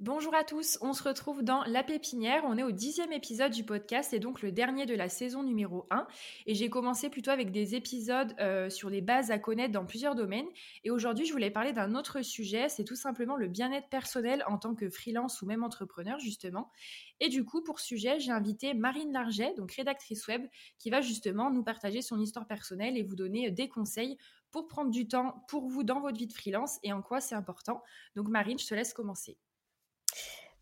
[0.00, 2.44] Bonjour à tous, on se retrouve dans La Pépinière.
[2.46, 5.88] On est au dixième épisode du podcast et donc le dernier de la saison numéro
[5.90, 6.06] 1.
[6.46, 10.14] Et j'ai commencé plutôt avec des épisodes euh, sur les bases à connaître dans plusieurs
[10.14, 10.46] domaines.
[10.84, 14.56] Et aujourd'hui, je voulais parler d'un autre sujet, c'est tout simplement le bien-être personnel en
[14.56, 16.70] tant que freelance ou même entrepreneur, justement.
[17.18, 20.46] Et du coup, pour sujet, j'ai invité Marine Larget, donc rédactrice web,
[20.78, 24.16] qui va justement nous partager son histoire personnelle et vous donner des conseils
[24.52, 27.34] pour prendre du temps pour vous dans votre vie de freelance et en quoi c'est
[27.34, 27.82] important.
[28.14, 29.36] Donc Marine, je te laisse commencer.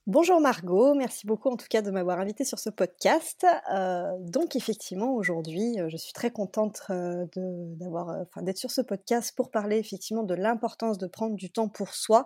[0.09, 3.45] Bonjour Margot, merci beaucoup en tout cas de m'avoir invité sur ce podcast.
[3.75, 9.35] Euh, donc effectivement aujourd'hui, euh, je suis très contente euh, d'avoir, d'être sur ce podcast
[9.37, 12.25] pour parler effectivement de l'importance de prendre du temps pour soi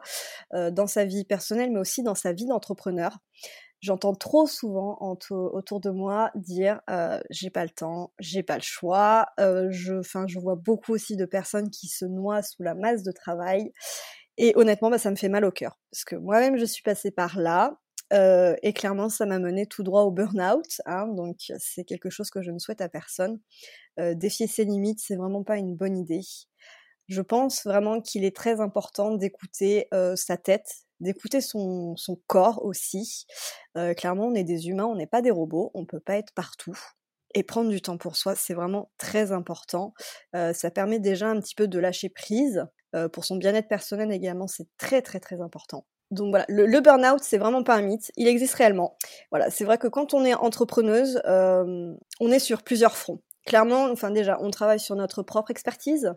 [0.53, 3.17] dans sa vie personnelle, mais aussi dans sa vie d'entrepreneur.
[3.81, 6.83] J'entends trop souvent autour de moi dire
[7.31, 9.25] j'ai pas le temps, j'ai pas le choix.
[9.39, 13.73] je vois beaucoup aussi de personnes qui se noient sous la masse de travail
[14.43, 15.79] et honnêtement, bah, ça me fait mal au cœur.
[15.93, 17.79] Parce que moi-même, je suis passée par là.
[18.15, 20.81] Euh, et clairement, ça m'a mené tout droit au burn-out.
[20.87, 23.39] Hein, donc, c'est quelque chose que je ne souhaite à personne.
[24.01, 26.23] Euh, défier ses limites, c'est vraiment pas une bonne idée.
[27.07, 32.65] Je pense vraiment qu'il est très important d'écouter euh, sa tête, d'écouter son, son, corps
[32.65, 33.27] aussi.
[33.75, 36.79] Clairement, on est des humains, on n'est pas des robots, on peut pas être partout.
[37.35, 39.95] Et prendre du temps pour soi, c'est vraiment très important.
[40.33, 44.47] Ça permet déjà un petit peu de lâcher prise, euh, pour son bien-être personnel également,
[44.47, 45.87] c'est très très très important.
[46.11, 48.97] Donc voilà, le, le burn-out, c'est vraiment pas un mythe, il existe réellement.
[49.31, 53.23] Voilà, c'est vrai que quand on est entrepreneuse, euh, on est sur plusieurs fronts.
[53.47, 56.13] Clairement, enfin déjà, on travaille sur notre propre expertise.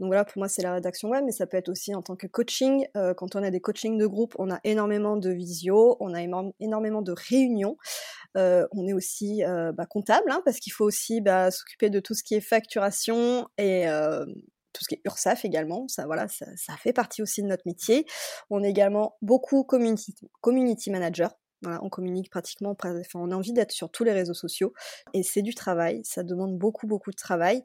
[0.00, 2.16] Donc voilà, pour moi, c'est la rédaction web, mais ça peut être aussi en tant
[2.16, 2.86] que coaching.
[2.96, 6.22] Euh, quand on a des coachings de groupe, on a énormément de visio, on a
[6.60, 7.76] énormément de réunions.
[8.36, 12.00] Euh, on est aussi euh, bah, comptable, hein, parce qu'il faut aussi bah, s'occuper de
[12.00, 13.86] tout ce qui est facturation et
[14.72, 16.46] tout ce qui est URSAF également, ça voilà, ça,
[16.78, 18.06] fait partie aussi de notre métier.
[18.50, 21.34] On est également beaucoup community, community manager.
[21.62, 22.76] Voilà, on communique pratiquement,
[23.14, 24.72] on a envie d'être sur tous les réseaux sociaux
[25.12, 27.64] et c'est du travail, ça demande beaucoup beaucoup de travail.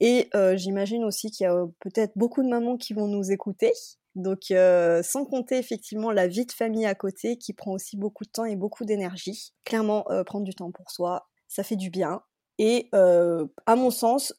[0.00, 3.72] Et euh, j'imagine aussi qu'il y a peut-être beaucoup de mamans qui vont nous écouter.
[4.14, 8.24] Donc euh, sans compter effectivement la vie de famille à côté qui prend aussi beaucoup
[8.24, 9.52] de temps et beaucoup d'énergie.
[9.64, 12.22] Clairement, euh, prendre du temps pour soi, ça fait du bien.
[12.58, 14.32] Et à mon sens,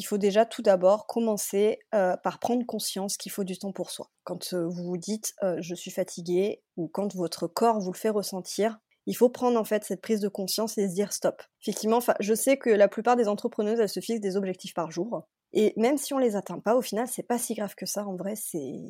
[0.00, 3.90] il faut déjà tout d'abord commencer euh, par prendre conscience qu'il faut du temps pour
[3.90, 4.08] soi.
[4.24, 7.98] Quand euh, vous vous dites euh, je suis fatigué ou quand votre corps vous le
[7.98, 11.42] fait ressentir, il faut prendre en fait cette prise de conscience et se dire stop.
[11.60, 15.26] Effectivement, je sais que la plupart des entrepreneuses elles se fixent des objectifs par jour
[15.52, 18.06] et même si on les atteint pas, au final c'est pas si grave que ça.
[18.06, 18.80] En vrai, c'est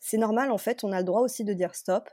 [0.00, 0.84] c'est normal en fait.
[0.84, 2.08] On a le droit aussi de dire stop.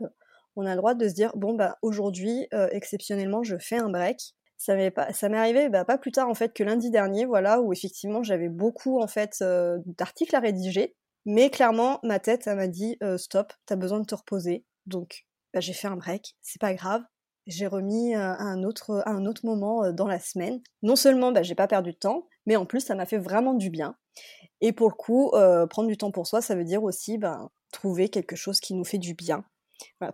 [0.57, 4.35] On a le droit de se dire bon bah aujourd'hui exceptionnellement je fais un break
[4.57, 8.23] ça m'est arrivé bah, pas plus tard en fait que lundi dernier, voilà, où effectivement
[8.23, 13.17] j'avais beaucoup en fait euh, d'articles à rédiger, mais clairement ma tête m'a dit euh,
[13.17, 17.01] stop, t'as besoin de te reposer, donc bah, j'ai fait un break, c'est pas grave,
[17.45, 20.61] j'ai remis euh, à un autre un autre moment dans la semaine.
[20.81, 23.53] Non seulement bah, j'ai pas perdu de temps, mais en plus ça m'a fait vraiment
[23.53, 23.95] du bien.
[24.61, 25.31] Et pour le coup,
[25.69, 28.85] prendre du temps pour soi, ça veut dire aussi bah, trouver quelque chose qui nous
[28.85, 29.43] fait du bien.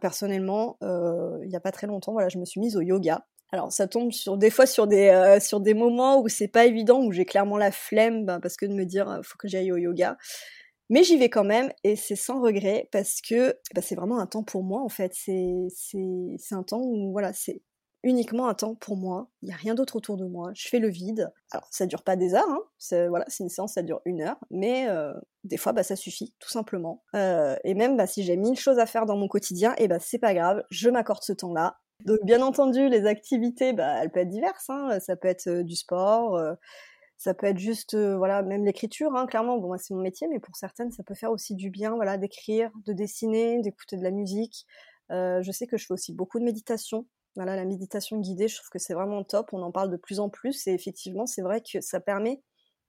[0.01, 3.27] personnellement, il n'y a pas très longtemps, voilà, je me suis mise au yoga.
[3.51, 6.65] Alors ça tombe sur des fois sur des euh, sur des moments où c'est pas
[6.65, 9.47] évident où j'ai clairement la flemme bah, parce que de me dire euh, faut que
[9.47, 10.17] j'aille au yoga.
[10.91, 14.27] Mais j'y vais quand même et c'est sans regret parce que bah, c'est vraiment un
[14.27, 15.13] temps pour moi en fait.
[15.15, 17.61] C'est c'est c'est un temps où voilà c'est
[18.03, 19.29] uniquement un temps pour moi.
[19.41, 20.51] Il y a rien d'autre autour de moi.
[20.53, 21.31] Je fais le vide.
[21.51, 22.49] Alors ça dure pas des heures.
[22.49, 22.61] Hein.
[22.77, 25.95] C'est voilà c'est une séance ça dure une heure, mais euh, des fois bah ça
[25.95, 27.03] suffit tout simplement.
[27.15, 30.35] et même si j'ai mille choses à faire dans mon quotidien et bah c'est pas
[30.35, 30.63] grave.
[30.69, 34.69] Je m'accorde ce temps là donc bien entendu, les activités, bah, elles peuvent être diverses.
[34.69, 34.99] Hein.
[34.99, 36.39] Ça peut être du sport,
[37.17, 39.15] ça peut être juste, voilà, même l'écriture.
[39.15, 41.69] Hein, clairement, bon, moi c'est mon métier, mais pour certaines, ça peut faire aussi du
[41.69, 44.65] bien, voilà, d'écrire, de dessiner, d'écouter de la musique.
[45.09, 47.05] je sais que je fais aussi beaucoup de méditation.
[47.35, 49.49] Voilà, la méditation guidée, je trouve que c'est vraiment top.
[49.53, 52.41] On en parle de plus en plus, et effectivement, c'est vrai que ça permet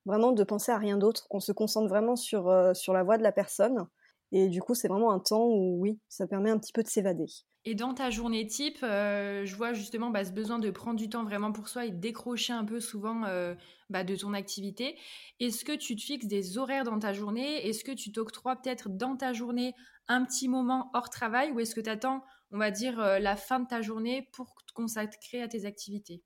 [0.06, 1.26] vraiment de penser à rien d'autre.
[1.30, 3.86] On se concentre vraiment sur la voix de la personne
[4.32, 6.88] Et du coup, c'est vraiment un temps où, oui, ça permet un petit peu de
[6.88, 7.26] s'évader.
[7.66, 11.10] Et dans ta journée type, euh, je vois justement bah, ce besoin de prendre du
[11.10, 13.54] temps vraiment pour soi et de décrocher un peu souvent euh,
[13.90, 14.98] bah, de ton activité.
[15.40, 17.66] Est-ce que tu te fixes des horaires dans ta journée?
[17.68, 19.74] Est-ce que tu t'octroies peut-être dans ta journée
[20.08, 23.36] un petit moment hors travail ou est-ce que tu attends, on va dire, euh, la
[23.36, 26.22] fin de ta journée pour te consacrer à tes activités?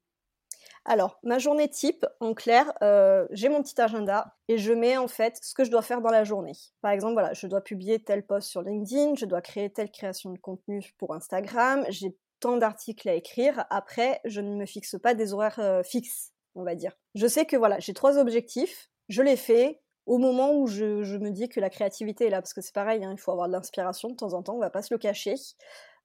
[0.86, 5.08] Alors, ma journée type, en clair, euh, j'ai mon petit agenda et je mets en
[5.08, 6.52] fait ce que je dois faire dans la journée.
[6.82, 10.30] Par exemple, voilà, je dois publier tel post sur LinkedIn, je dois créer telle création
[10.30, 13.64] de contenu pour Instagram, j'ai tant d'articles à écrire.
[13.70, 16.92] Après, je ne me fixe pas des horaires euh, fixes, on va dire.
[17.14, 21.30] Je sais que voilà, j'ai trois objectifs, je les fais au moment où je, me
[21.30, 23.52] dis que la créativité est là, parce que c'est pareil, hein, il faut avoir de
[23.52, 25.34] l'inspiration de temps en temps, on va pas se le cacher.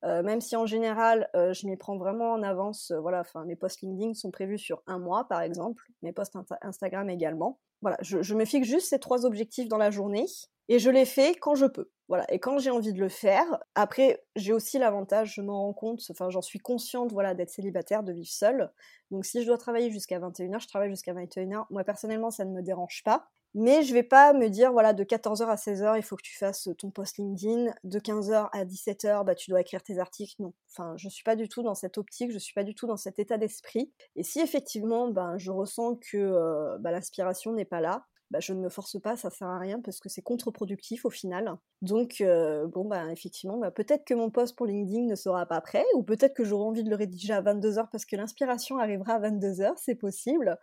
[0.05, 2.91] Euh, même si en général, euh, je m'y prends vraiment en avance.
[2.91, 5.83] Euh, voilà, enfin, mes posts LinkedIn sont prévus sur un mois, par exemple.
[6.01, 7.59] Mes posts Instagram également.
[7.81, 10.25] Voilà, je, me fixe juste ces trois objectifs dans la journée
[10.67, 11.89] et je les fais quand je peux.
[12.09, 13.45] Voilà, et quand j'ai envie de le faire.
[13.75, 18.03] Après, j'ai aussi l'avantage, je m'en rends compte, enfin, j'en suis consciente, voilà, d'être célibataire,
[18.03, 18.71] de vivre seule.
[19.11, 21.65] Donc, si je dois travailler jusqu'à 21h, je travaille jusqu'à 21h.
[21.69, 23.29] Moi, personnellement, ça ne me dérange pas.
[23.55, 26.37] Mais je vais pas me dire, voilà, de 14h à 16h, il faut que tu
[26.37, 27.73] fasses ton post LinkedIn.
[27.83, 30.35] De 15h à 17h, bah, tu dois écrire tes articles.
[30.39, 30.53] Non.
[30.71, 32.97] Enfin, je suis pas du tout dans cette optique, je suis pas du tout dans
[32.97, 33.91] cet état d'esprit.
[34.15, 38.53] Et si effectivement, ben, je ressens que euh, bah, l'inspiration n'est pas là, bah, je
[38.53, 41.57] ne me force pas, ça sert à rien parce que c'est contre-productif au final.
[41.81, 45.85] Donc, euh, bon, bah, effectivement, peut-être que mon post pour LinkedIn ne sera pas prêt,
[45.95, 49.19] ou peut-être que j'aurai envie de le rédiger à 22h parce que l'inspiration arrivera à
[49.19, 50.59] 22h, c'est possible.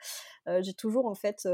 [0.48, 1.48] Euh, j'ai toujours, en fait,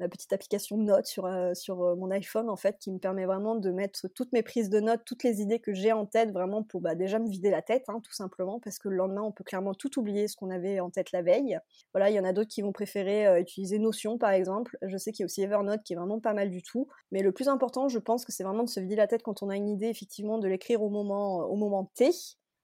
[0.00, 3.26] ma petite application notes sur, euh, sur euh, mon iPhone en fait qui me permet
[3.26, 6.32] vraiment de mettre toutes mes prises de notes, toutes les idées que j'ai en tête
[6.32, 9.22] vraiment pour bah, déjà me vider la tête hein, tout simplement parce que le lendemain
[9.22, 11.58] on peut clairement tout oublier ce qu'on avait en tête la veille.
[11.92, 14.78] Voilà, il y en a d'autres qui vont préférer euh, utiliser Notion par exemple.
[14.82, 17.22] Je sais qu'il y a aussi Evernote qui est vraiment pas mal du tout, mais
[17.22, 19.48] le plus important je pense que c'est vraiment de se vider la tête quand on
[19.48, 22.10] a une idée effectivement de l'écrire au moment au moment T.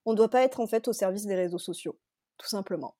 [0.05, 1.97] On ne doit pas être en fait au service des réseaux sociaux,
[2.37, 2.95] tout simplement.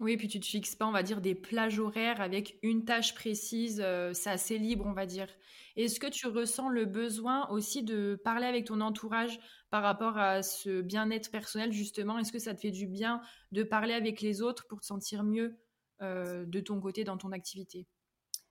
[0.00, 3.14] Oui, puis tu te fixes pas, on va dire, des plages horaires avec une tâche
[3.14, 5.28] précise, euh, c'est assez libre, on va dire.
[5.76, 9.38] Est-ce que tu ressens le besoin aussi de parler avec ton entourage
[9.70, 12.18] par rapport à ce bien-être personnel, justement?
[12.18, 13.20] Est-ce que ça te fait du bien
[13.52, 15.60] de parler avec les autres pour te sentir mieux
[16.02, 17.86] euh, de ton côté dans ton activité?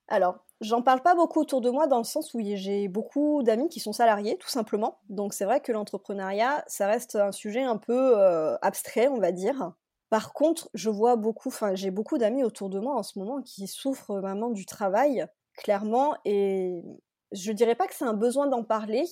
[0.07, 3.69] Alors, j'en parle pas beaucoup autour de moi dans le sens où j'ai beaucoup d'amis
[3.69, 4.99] qui sont salariés, tout simplement.
[5.09, 9.31] Donc c'est vrai que l'entrepreneuriat, ça reste un sujet un peu euh, abstrait, on va
[9.31, 9.73] dire.
[10.13, 13.41] Par contre, je vois beaucoup, enfin, j'ai beaucoup d'amis autour de moi en ce moment
[13.41, 15.25] qui souffrent vraiment du travail,
[15.57, 16.83] clairement, et
[17.31, 19.05] je dirais pas que c'est un besoin d'en parler,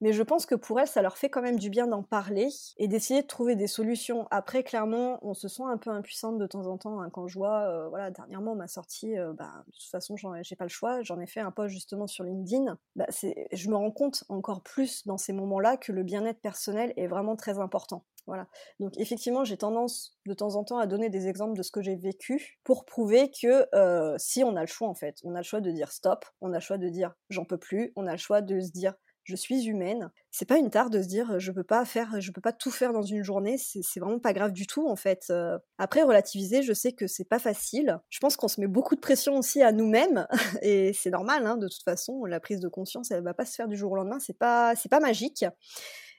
[0.00, 2.48] mais je pense que pour elles, ça leur fait quand même du bien d'en parler
[2.76, 4.26] et d'essayer de trouver des solutions.
[4.32, 7.38] Après, clairement, on se sent un peu impuissante de temps en temps hein, quand je
[7.38, 11.02] vois, euh, voilà, dernièrement, m'a sorti, euh, bah, de toute façon, j'ai pas le choix,
[11.04, 12.76] j'en ai fait un post justement sur LinkedIn.
[12.96, 17.06] Bah, je me rends compte encore plus dans ces moments-là que le bien-être personnel est
[17.06, 18.04] vraiment très important.
[18.28, 18.46] Voilà.
[18.78, 21.80] Donc effectivement, j'ai tendance de temps en temps à donner des exemples de ce que
[21.80, 25.38] j'ai vécu pour prouver que euh, si on a le choix en fait, on a
[25.38, 28.06] le choix de dire stop, on a le choix de dire j'en peux plus, on
[28.06, 28.92] a le choix de se dire
[29.24, 30.10] je suis humaine.
[30.30, 32.70] C'est pas une tare de se dire je peux pas faire, je peux pas tout
[32.70, 33.56] faire dans une journée.
[33.56, 35.24] C'est vraiment pas grave du tout en fait.
[35.30, 35.58] Euh.
[35.78, 37.98] après relativiser, je sais que c'est pas facile.
[38.10, 40.26] Je pense qu'on se met beaucoup de pression aussi à nous-mêmes
[40.60, 41.46] et c'est normal.
[41.46, 43.92] Hein, de toute façon, la prise de conscience, elle va pas se faire du jour
[43.92, 44.18] au lendemain.
[44.18, 45.46] C'est pas, c'est pas magique.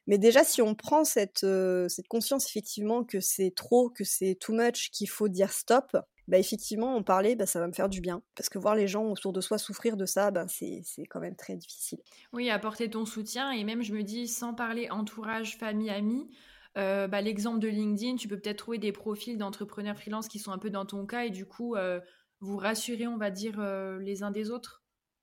[0.07, 4.35] Mais déjà, si on prend cette, euh, cette conscience effectivement que c'est trop, que c'est
[4.35, 5.95] too much, qu'il faut dire stop,
[6.29, 8.21] bah effectivement, en parler, bah, ça va me faire du bien.
[8.35, 11.35] Parce que voir les gens autour de soi souffrir de ça, bah, c'est quand même
[11.35, 11.99] très difficile.
[12.33, 16.29] Oui, apporter ton soutien, et même je me dis, sans parler entourage, famille, amis,
[16.77, 20.51] euh, bah, l'exemple de LinkedIn, tu peux peut-être trouver des profils d'entrepreneurs freelance qui sont
[20.51, 21.99] un peu dans ton cas, et du coup, euh,
[22.41, 23.59] vous rassurer, on va dire,
[23.99, 24.78] les uns des autres.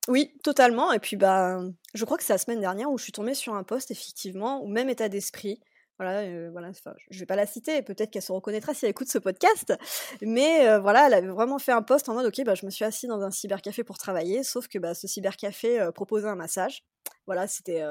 [0.07, 0.93] Oui, totalement.
[0.93, 1.59] Et puis, bah,
[1.93, 4.61] je crois que c'est la semaine dernière où je suis tombée sur un poste, effectivement,
[4.61, 5.59] au même état d'esprit,
[5.99, 6.71] voilà, euh, voilà,
[7.09, 9.73] je vais pas la citer, peut-être qu'elle se reconnaîtra si elle écoute ce podcast,
[10.21, 12.69] mais euh, voilà, elle avait vraiment fait un post en mode ok, bah je me
[12.71, 16.35] suis assise dans un cybercafé pour travailler, sauf que bah ce cybercafé euh, proposait un
[16.35, 16.83] massage.
[17.25, 17.83] Voilà, c'était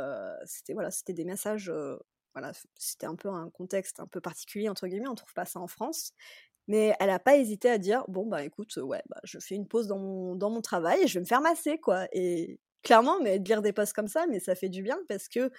[0.45, 1.73] c'était voilà, c'était des massages
[2.35, 5.59] voilà, c'était un peu un contexte un peu particulier entre guillemets, on trouve pas ça
[5.59, 6.13] en France.
[6.69, 9.69] Mais elle a pas hésité à dire bon bah écoute ouais bah je fais une
[9.69, 13.49] pause dans mon travail et je vais me faire masser quoi et clairement mais de
[13.49, 15.51] lire des posts comme ça mais ça fait du bien parce que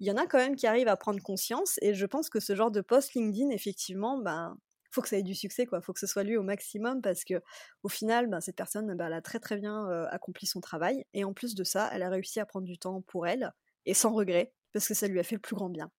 [0.00, 2.40] il y en a quand même qui arrivent à prendre conscience et je pense que
[2.40, 4.56] ce genre de post LinkedIn, effectivement, ben,
[4.90, 5.80] faut que ça ait du succès, quoi.
[5.80, 7.42] Faut que ce soit lui au maximum parce que,
[7.82, 11.24] au final, ben, cette personne, elle a très très bien euh, accompli son travail et
[11.24, 13.52] en plus de ça, elle a réussi à prendre du temps pour elle
[13.86, 15.90] et sans regret parce que ça lui a fait le plus grand bien.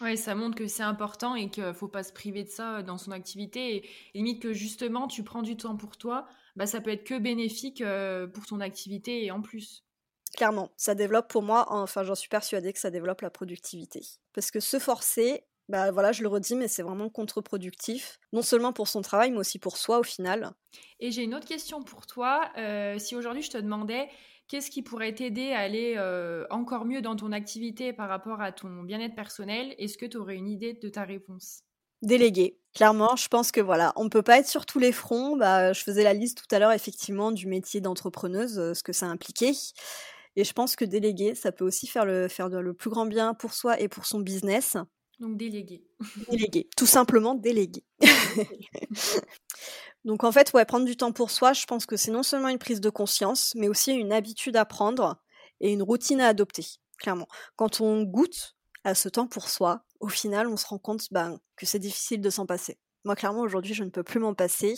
[0.00, 2.82] Oui, ça montre que c'est important et qu'il faut pas se priver de ça euh,
[2.82, 3.76] dans son activité.
[3.76, 6.26] Et, limite que justement, tu prends du temps pour toi,
[6.56, 9.84] bah, ça peut être que bénéfique euh, pour ton activité et en plus.
[10.36, 14.00] Clairement, ça développe pour moi, enfin j'en suis persuadée que ça développe la productivité.
[14.32, 18.72] Parce que se forcer, bah voilà, je le redis, mais c'est vraiment contre-productif, non seulement
[18.72, 20.52] pour son travail, mais aussi pour soi au final.
[21.00, 22.50] Et j'ai une autre question pour toi.
[22.58, 24.08] Euh, si aujourd'hui je te demandais
[24.50, 28.50] qu'est-ce qui pourrait t'aider à aller euh, encore mieux dans ton activité par rapport à
[28.50, 31.60] ton bien-être personnel, est-ce que tu aurais une idée de ta réponse?
[32.02, 32.58] Déléguer.
[32.74, 35.36] Clairement, je pense que voilà, on peut pas être sur tous les fronts.
[35.36, 38.92] Bah, je faisais la liste tout à l'heure effectivement du métier d'entrepreneuse, euh, ce que
[38.92, 39.52] ça impliquait.
[40.34, 43.34] Et je pense que déléguer, ça peut aussi faire le, faire le plus grand bien
[43.34, 44.76] pour soi et pour son business.
[45.20, 45.84] Donc déléguer.
[46.28, 47.84] Déléguer, tout simplement déléguer.
[50.04, 52.48] Donc en fait, ouais, prendre du temps pour soi, je pense que c'est non seulement
[52.48, 55.20] une prise de conscience, mais aussi une habitude à prendre
[55.60, 56.66] et une routine à adopter,
[56.98, 57.28] clairement.
[57.56, 61.38] Quand on goûte à ce temps pour soi, au final, on se rend compte ben,
[61.56, 62.78] que c'est difficile de s'en passer.
[63.04, 64.74] Moi, clairement, aujourd'hui, je ne peux plus m'en passer.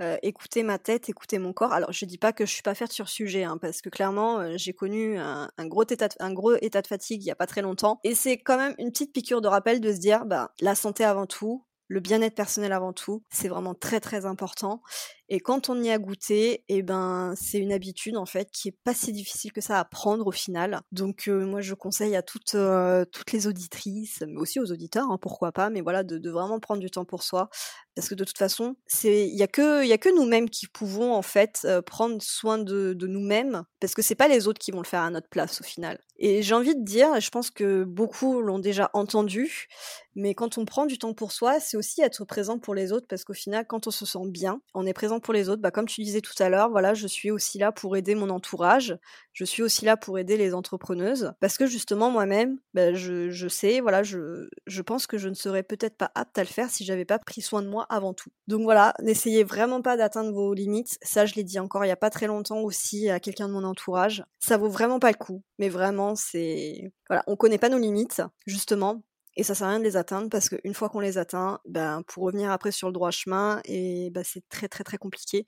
[0.00, 1.72] Euh, écouter ma tête, écouter mon corps.
[1.72, 4.38] Alors, je dis pas que je suis pas faite sur sujet, hein, parce que clairement,
[4.38, 7.34] euh, j'ai connu un, gros état de, un gros état de fatigue il y a
[7.34, 7.98] pas très longtemps.
[8.04, 11.02] Et c'est quand même une petite piqûre de rappel de se dire, bah, la santé
[11.02, 14.82] avant tout, le bien-être personnel avant tout, c'est vraiment très très important.
[15.28, 18.76] Et quand on y a goûté, eh ben c'est une habitude en fait qui est
[18.84, 20.80] pas si difficile que ça à prendre au final.
[20.92, 25.10] Donc euh, moi je conseille à toutes euh, toutes les auditrices, mais aussi aux auditeurs,
[25.10, 27.48] hein, pourquoi pas, mais voilà de, vraiment prendre du temps pour soi,
[27.96, 31.62] parce que de toute façon il y a que que nous-mêmes qui pouvons en fait
[31.64, 34.86] euh, prendre soin de, de nous-mêmes, parce que c'est pas les autres qui vont le
[34.86, 35.98] faire à notre place au final.
[36.18, 39.66] Et j'ai envie de dire, et je pense que beaucoup l'ont déjà entendu,
[40.14, 43.06] mais quand on prend du temps pour soi, c'est aussi être présent pour les autres,
[43.08, 45.62] parce qu'au final quand on se sent bien, on est présent pour les autres.
[45.62, 48.30] Bah, comme tu disais tout à l'heure, voilà, je suis aussi là pour aider mon
[48.30, 48.98] entourage.
[49.32, 51.32] Je suis aussi là pour aider les entrepreneuses.
[51.40, 55.34] Parce que justement, moi-même, bah, je, je, sais, voilà, je, je pense que je ne
[55.34, 58.14] serais peut-être pas apte à le faire si j'avais pas pris soin de moi avant
[58.14, 58.30] tout.
[58.46, 60.98] Donc voilà, n'essayez vraiment pas d'atteindre vos limites.
[61.02, 63.52] Ça, je l'ai dit encore il y a pas très longtemps aussi à quelqu'un de
[63.52, 64.24] mon entourage.
[64.38, 65.42] Ça vaut vraiment pas le coup.
[65.58, 69.02] Mais vraiment, c'est, voilà, on connaît pas nos limites, justement.
[69.36, 72.02] Et ça sert à rien de les atteindre parce qu'une fois qu'on les atteint, ben,
[72.06, 75.46] pour revenir après sur le droit chemin, et ben, c'est très très très compliqué.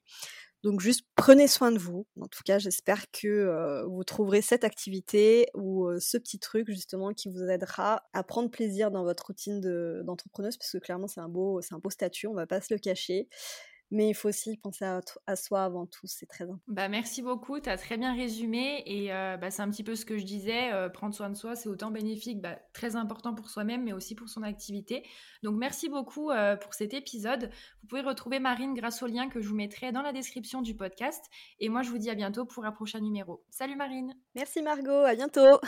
[0.64, 2.06] Donc juste prenez soin de vous.
[2.20, 6.68] En tout cas, j'espère que euh, vous trouverez cette activité ou euh, ce petit truc
[6.68, 9.60] justement qui vous aidera à prendre plaisir dans votre routine
[10.02, 12.74] d'entrepreneuse parce que clairement c'est un beau c'est un beau statut, on va pas se
[12.74, 13.28] le cacher
[13.90, 14.84] mais il faut aussi penser
[15.26, 16.62] à, soi avant tout, c'est très important.
[16.68, 19.94] Bah, merci beaucoup, tu as très bien résumé et euh, bah, c'est un petit peu
[19.94, 23.34] ce que je disais, euh, prendre soin de soi, c'est autant bénéfique, bah, très important
[23.34, 25.04] pour soi-même, mais aussi pour son activité.
[25.42, 27.50] Donc merci beaucoup euh, pour cet épisode.
[27.82, 30.74] Vous pouvez retrouver Marine grâce au lien que je vous mettrai dans la description du
[30.74, 31.24] podcast
[31.60, 33.44] et moi je vous dis à bientôt pour un prochain numéro.
[33.50, 35.58] Salut Marine Merci Margot, à bientôt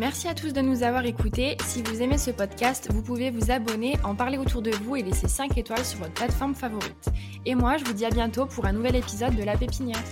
[0.00, 1.58] Merci à tous de nous avoir écoutés.
[1.66, 5.02] Si vous aimez ce podcast, vous pouvez vous abonner, en parler autour de vous et
[5.02, 7.10] laisser 5 étoiles sur votre plateforme favorite.
[7.44, 10.02] Et moi, je vous dis à bientôt pour un nouvel épisode de La Pépinière.